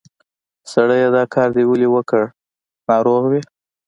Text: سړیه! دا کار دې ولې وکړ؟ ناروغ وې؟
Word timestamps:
سړیه! 0.71 1.07
دا 1.15 1.23
کار 1.33 1.49
دې 1.55 1.63
ولې 1.69 1.87
وکړ؟ 1.95 2.23
ناروغ 2.89 3.23
وې؟ 3.31 3.41